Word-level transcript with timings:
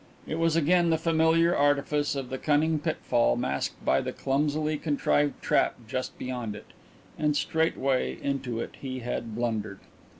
It 0.25 0.39
was 0.39 0.55
again 0.55 0.89
the 0.89 0.97
familiar 0.97 1.55
artifice 1.55 2.15
of 2.15 2.31
the 2.31 2.39
cunning 2.39 2.79
pitfall 2.79 3.35
masked 3.35 3.85
by 3.85 4.01
the 4.01 4.11
clumsily 4.11 4.79
contrived 4.79 5.39
trap 5.43 5.75
just 5.87 6.17
beyond 6.17 6.55
it. 6.55 6.65
And 7.19 7.37
straightway 7.37 8.17
into 8.19 8.59
it 8.59 8.77
he 8.81 9.01
had 9.01 9.35
blundered! 9.35 9.81